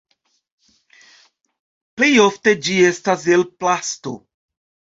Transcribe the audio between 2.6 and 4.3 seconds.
ĝi estas el plasto.